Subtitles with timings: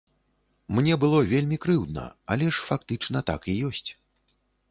[0.75, 2.05] Мне было вельмі крыўдна,
[2.35, 3.89] але ж фактычна так і ёсць!